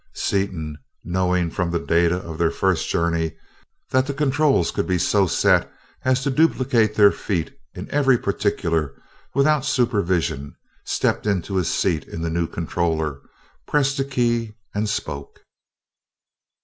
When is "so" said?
4.97-5.27